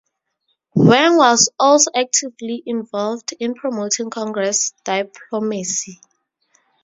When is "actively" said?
1.95-2.63